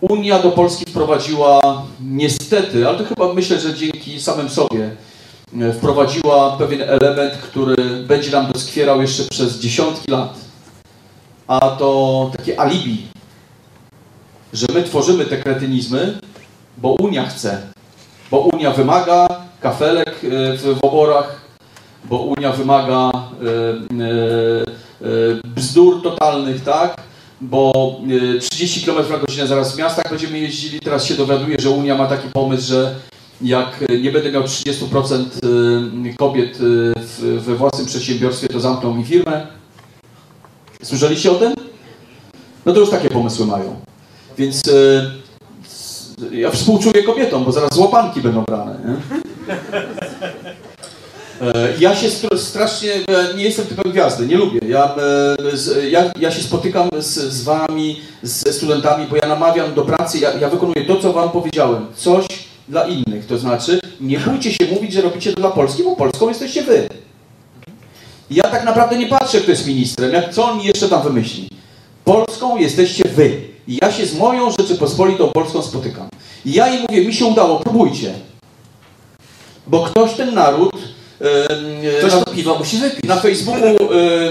[0.00, 4.90] Unia do Polski wprowadziła niestety, ale to chyba myślę, że dzięki samym sobie,
[5.60, 7.76] e, wprowadziła pewien element, który
[8.08, 10.34] będzie nam doskwierał jeszcze przez dziesiątki lat.
[11.46, 13.06] A to takie alibi,
[14.52, 16.18] że my tworzymy te kretynizmy,
[16.78, 17.62] bo Unia chce,
[18.30, 19.26] bo Unia wymaga
[19.60, 21.45] kafelek e, w oborach,
[22.08, 24.26] bo Unia wymaga e,
[25.44, 26.96] bzdur totalnych, tak?
[27.40, 27.96] bo
[28.40, 30.80] 30 y, km na godzinę zaraz w miastach będziemy jeździli.
[30.80, 32.94] Teraz się dowiaduję, że Unia ma taki pomysł, że
[33.42, 35.24] jak nie będę miał 30%
[36.06, 36.58] e, kobiet
[37.38, 39.46] we własnym przedsiębiorstwie, to zamkną mi firmę.
[40.82, 41.54] Słyszeliście o tym?
[42.66, 43.76] No to już takie pomysły mają.
[44.38, 44.62] Więc
[46.32, 48.76] ja współczuję kobietom, bo zaraz łapanki będą brane.
[48.84, 48.96] Nie?
[51.40, 54.60] E, Ja się str- strasznie, e, nie jestem typem gwiazdy, nie lubię.
[54.68, 54.94] Ja,
[55.82, 60.18] e, ja, ja się spotykam z, z wami, ze studentami, bo ja namawiam do pracy,
[60.18, 61.86] ja, ja wykonuję to, co wam powiedziałem.
[61.96, 62.26] Coś
[62.68, 66.28] dla innych, to znaczy nie bójcie się mówić, że robicie to dla Polski, bo Polską
[66.28, 66.88] jesteście wy.
[68.30, 71.48] Ja tak naprawdę nie patrzę, kto jest ministrem, jak co on jeszcze tam wymyśli.
[72.04, 73.40] Polską jesteście wy.
[73.68, 76.08] Ja się z moją Rzeczypospolitą Polską spotykam.
[76.46, 78.14] Ja im mówię, mi się udało, próbujcie.
[79.66, 80.95] Bo ktoś ten naród...
[81.20, 83.04] e, Ktoś na- to piwo musi wypić.
[83.04, 83.76] na Facebooku e,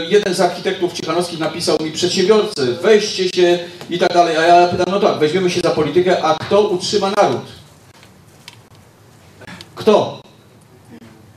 [0.09, 4.37] jeden z architektów ciechanowskich napisał mi przedsiębiorcy, weźcie się i tak dalej.
[4.37, 7.41] A ja pytam, no tak, weźmiemy się za politykę, a kto utrzyma naród?
[9.75, 10.21] Kto?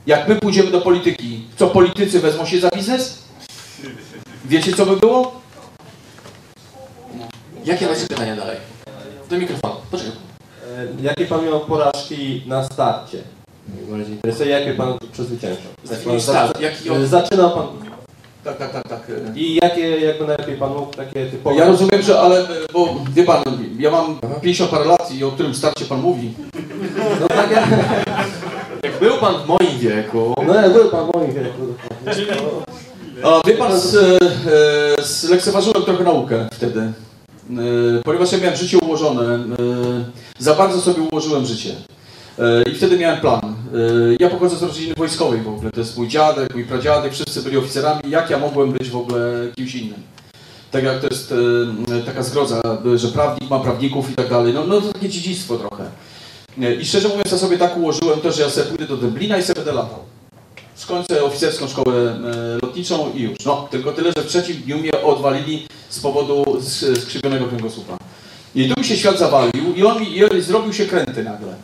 [0.07, 3.19] Jak my pójdziemy do polityki, co politycy wezmą się za biznes?
[4.45, 5.41] Wiecie co by było?
[7.65, 8.57] Jakie macie pytania dalej?
[9.29, 9.75] Do mikrofonu.
[9.91, 10.13] Poczekaj.
[10.77, 13.17] E, Jakie pan miał porażki na starcie?
[13.73, 15.57] Mnie bardziej interesuje, jakie pan przezwyciężał?
[16.61, 17.07] Jaki.
[17.07, 17.67] Zaczynał pan
[18.43, 19.01] Tak, tak, tak, tak.
[19.35, 21.55] i jakie jakby najlepiej pan mógł takie typowe...
[21.55, 23.43] Ja rozumiem, że ale, e, bo wie pan,
[23.79, 26.33] ja mam 50 parę lat i o którym starcie pan mówi.
[27.21, 27.67] No tak, ja...
[28.83, 30.33] Jak był pan w moim wieku...
[30.47, 31.61] No ja był pan w moim wieku.
[33.23, 36.93] A wie pan, z, e, zlekceważyłem trochę naukę wtedy, e,
[38.03, 39.39] ponieważ ja miałem życie ułożone,
[40.37, 41.75] za bardzo sobie ułożyłem życie.
[42.71, 43.41] I wtedy miałem plan.
[43.43, 47.41] E, Ja pochodzę z rodziny wojskowej w ogóle, to jest mój dziadek, mój pradziadek, wszyscy
[47.41, 50.03] byli oficerami, jak ja mogłem być w ogóle kimś innym?
[50.71, 51.33] Tak jak to jest
[51.91, 52.61] e, taka zgroza,
[52.95, 55.83] że prawnik ma prawników i tak dalej, no, no to takie dziedzictwo trochę.
[56.81, 59.43] I szczerze mówiąc, ja sobie tak ułożyłem to, że ja sobie pójdę do Dęblina i
[59.43, 59.99] sobie będę latał
[60.75, 62.19] skończę oficerską szkołę
[62.63, 63.37] lotniczą i już.
[63.45, 67.97] No, tylko tyle, że w trzecim dniu mnie odwalili z powodu sk- skrzywionego kręgosłupa.
[68.55, 71.55] I tu mi się świat zawalił i on mi i zrobił się kręty nagle.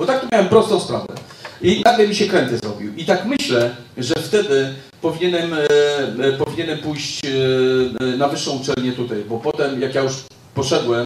[0.00, 1.06] Bo tak to miałem prostą sprawę.
[1.62, 2.94] I nagle mi się kręty zrobił.
[2.96, 5.58] I tak myślę, że wtedy powinienem, e,
[6.26, 7.28] e, powinienem pójść e,
[8.04, 10.12] e, na wyższą uczelnię tutaj, bo potem jak ja już
[10.54, 11.04] poszedłem,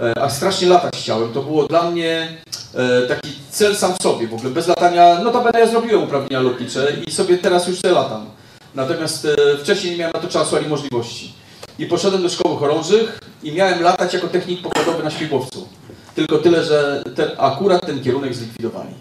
[0.00, 2.28] e, a strasznie latać chciałem, to było dla mnie
[2.74, 6.02] e, taki cel sam w sobie, w ogóle bez latania, no to będę ja zrobiłem
[6.02, 8.26] uprawnienia lotnicze i sobie teraz już sobie latam.
[8.74, 9.26] Natomiast
[9.60, 11.32] wcześniej nie miałem na to czasu ani możliwości.
[11.78, 15.68] I poszedłem do szkoły chorążych i miałem latać jako technik pokładowy na śmigłowcu.
[16.14, 18.94] Tylko tyle, że ten, akurat ten kierunek zlikwidowali.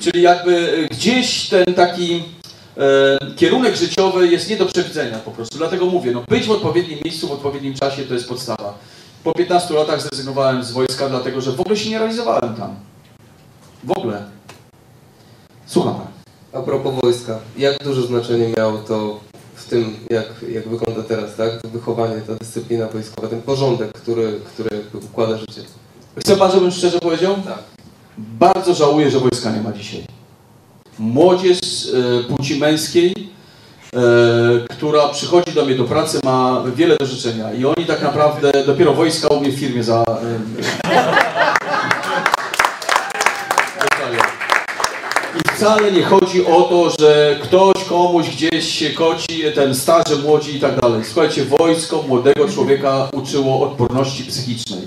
[0.00, 2.24] Czyli jakby e, gdzieś ten taki
[2.76, 5.58] e, kierunek życiowy jest nie do przewidzenia po prostu.
[5.58, 8.78] Dlatego mówię, no być w odpowiednim miejscu, w odpowiednim czasie to jest podstawa.
[9.24, 12.76] Po 15 latach zrezygnowałem z wojska, dlatego że w ogóle się nie realizowałem tam.
[13.84, 14.24] W ogóle.
[15.66, 16.00] Słucham.
[16.52, 19.20] A propos wojska, jak duże znaczenie miało to
[19.66, 21.62] w tym, jak, jak wygląda teraz, tak?
[21.62, 25.60] To wychowanie, ta dyscyplina wojskowa, ten porządek, który, który układa życie.
[26.18, 27.34] Chce pan, żebym szczerze powiedział?
[27.34, 27.58] Tak.
[28.18, 30.04] Bardzo żałuję, że wojska nie ma dzisiaj.
[30.98, 33.14] Młodzież e, płci męskiej,
[33.96, 34.00] e,
[34.70, 38.94] która przychodzi do mnie do pracy, ma wiele do życzenia i oni tak naprawdę dopiero
[38.94, 40.04] wojska u mnie w firmie za...
[40.90, 41.45] E,
[45.66, 50.60] wcale nie chodzi o to, że ktoś komuś gdzieś się koci, ten starzy, młodzi i
[50.60, 51.04] tak dalej.
[51.04, 54.80] Słuchajcie, wojsko młodego człowieka uczyło odporności psychicznej.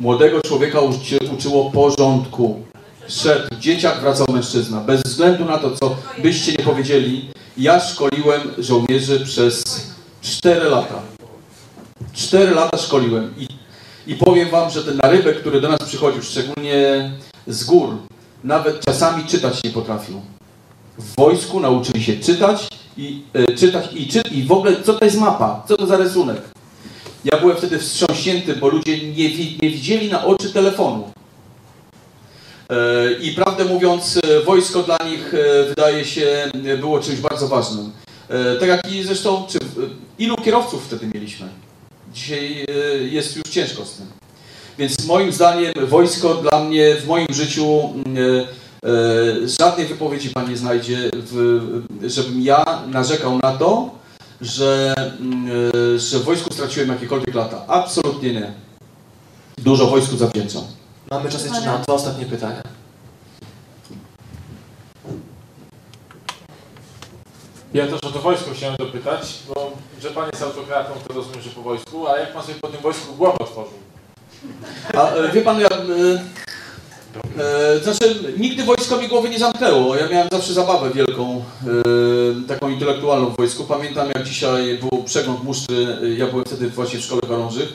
[0.00, 2.62] Młodego człowieka uczy, uczyło porządku.
[3.08, 4.80] Szedł dzieciak, wracał mężczyzna.
[4.80, 9.64] Bez względu na to, co byście nie powiedzieli, ja szkoliłem żołnierzy przez
[10.22, 11.02] 4 lata.
[12.12, 13.46] 4 lata szkoliłem i,
[14.06, 17.10] i powiem wam, że ten narybek, który do nas przychodził, szczególnie
[17.46, 17.96] z gór,
[18.44, 20.20] nawet czasami czytać nie potrafił.
[20.98, 25.04] W wojsku nauczyli się czytać i e, czytać i, czy, i w ogóle co to
[25.04, 26.40] jest mapa, co to za rysunek.
[27.24, 31.12] Ja byłem wtedy wstrząśnięty, bo ludzie nie, nie widzieli na oczy telefonu.
[32.70, 35.32] E, I prawdę mówiąc, e, wojsko dla nich
[35.68, 36.50] wydaje się
[36.80, 37.92] było czymś bardzo ważnym.
[38.60, 39.58] Tak jak i zresztą, czy,
[40.18, 41.48] ilu kierowców wtedy mieliśmy?
[42.12, 42.66] Dzisiaj
[43.10, 44.19] jest już ciężko z tym.
[44.80, 50.50] Więc moim zdaniem wojsko dla mnie w moim życiu mm, e, e, żadnej wypowiedzi Pan
[50.50, 51.10] nie znajdzie,
[52.06, 53.90] żebym ja narzekał na to,
[54.40, 55.50] że, mm,
[55.94, 57.64] e, że w wojsku straciłem jakiekolwiek lata.
[57.68, 58.52] Absolutnie nie.
[59.58, 60.62] Dużo wojsku zawdzięczam.
[61.10, 62.62] Mamy czas jeszcze na dwa ostatnie pytania.
[67.74, 69.72] Ja też o to wojsko chciałem dopytać, bo
[70.02, 72.80] że pan jest autokratą, to rozumiem, że po wojsku, a jak pan sobie po tym
[72.80, 73.89] wojsku głowę otworzył?
[74.94, 76.40] A e, wie pan, ja, e,
[77.38, 79.96] E, znaczy, nigdy wojsko mi głowy nie zamknęło.
[79.96, 83.64] Ja miałem zawsze zabawę wielką, e, taką intelektualną w wojsku.
[83.64, 87.72] Pamiętam, jak dzisiaj był przegląd musztry, ja byłem wtedy właśnie w szkole chorążych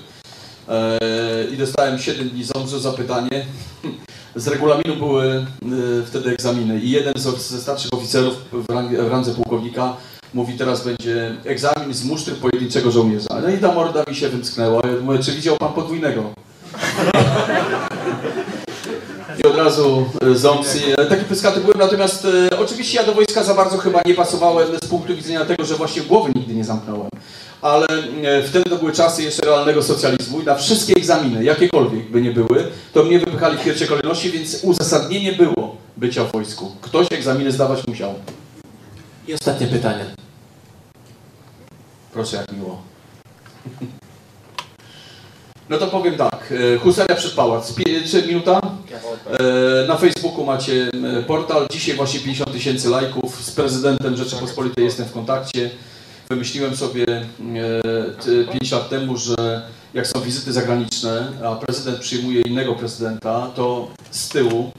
[0.70, 1.00] e,
[1.54, 3.46] i dostałem 7 dni za zapytanie.
[4.36, 5.46] Z regulaminu były e,
[6.06, 9.98] wtedy egzaminy i jeden ze starszych oficerów w, rang, w randze pułkownika
[10.34, 13.42] mówi, teraz będzie egzamin z musztry pojedynczego żołnierza.
[13.42, 14.82] No i ta morda mi się wymsknęła.
[14.88, 16.45] Ja mówię, czy widział pan podwójnego?
[19.40, 20.80] I od razu e, ząbcy.
[20.98, 24.68] E, Takie pyskaty byłem, natomiast e, oczywiście ja do wojska za bardzo chyba nie pasowałem
[24.84, 27.10] z punktu widzenia tego, że właśnie głowy nigdy nie zamknąłem.
[27.62, 27.88] Ale
[28.24, 32.32] e, wtedy to były czasy jeszcze realnego socjalizmu i na wszystkie egzaminy, jakiekolwiek by nie
[32.32, 36.72] były, to mnie wypychali w pierwszej kolejności, więc uzasadnienie było bycia w wojsku.
[36.82, 38.14] Ktoś egzaminy zdawać musiał.
[39.28, 40.06] I ostatnie pytanie.
[42.14, 42.82] Proszę, jak miło.
[45.70, 46.54] No to powiem tak.
[46.76, 47.74] e, Husaria przed pałac.
[47.74, 48.62] Pie- Czy minuta?
[49.84, 50.90] E, Na Facebooku macie
[51.20, 51.68] e, portal.
[51.72, 53.44] Dzisiaj właśnie 50 tysięcy lajków.
[53.46, 55.70] Z prezydentem Rzeczypospolitej jestem w kontakcie.
[56.30, 57.06] Wymyśliłem sobie
[58.52, 59.62] 5 lat temu, że
[59.94, 64.72] jak są wizyty zagraniczne, a prezydent przyjmuje innego prezydenta, to z tyłu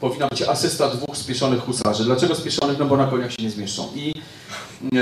[0.00, 2.04] powinna być asysta dwóch spieszonych husarzy.
[2.04, 2.78] Dlaczego spieszonych?
[2.78, 3.88] No bo na koniach się nie zmieszczą.
[3.94, 4.14] I
[4.96, 4.98] e,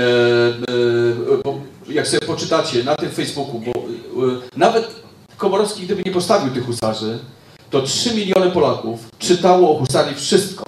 [1.89, 3.71] e, jak sobie poczytacie na tym Facebooku, bo
[4.27, 5.02] e, nawet
[5.43, 7.19] Komorowski gdyby nie postawił tych husarzy,
[7.69, 10.63] to 3 miliony Polaków czytało o husarii wszystko.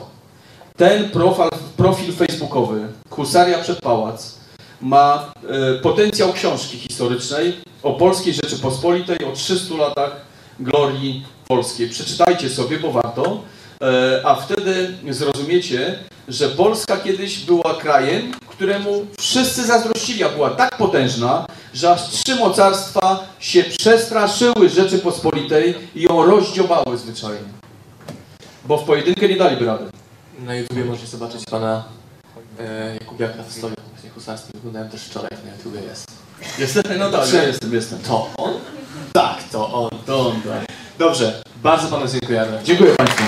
[0.78, 1.45] Ten profil,
[1.78, 4.36] profil facebookowy, Husaria przed Pałac,
[4.82, 10.21] ma e, potencjał książki historycznej o Polskiej Rzeczypospolitej, o 300 latach
[10.59, 11.89] glorii polskiej.
[11.89, 13.41] Przeczytajcie sobie, bo warto,
[14.23, 21.45] a wtedy zrozumiecie, że Polska kiedyś była krajem, któremu wszyscy zazdrościli, a była tak potężna,
[21.73, 27.49] że aż trzy mocarstwa się przestraszyły Rzeczypospolitej i ją rozdziobały zwyczajnie.
[28.65, 29.86] Bo w pojedynkę nie daliby rady.
[30.39, 31.84] Na YouTubie możecie zobaczyć pana
[32.59, 34.51] e, Jakubiaka w stroju właśnie husarskim.
[34.53, 36.07] Wyglądałem też wczoraj, na YouTubie jest.
[36.59, 36.84] Jestem?
[36.99, 37.99] No tak, ja jestem, jestem.
[37.99, 38.53] To on?
[39.13, 39.89] Tak, to on.
[40.05, 40.65] To on, tak.
[40.99, 42.59] Dobrze, bardzo panu dziękujemy.
[42.63, 43.23] Dziękuję Państwu.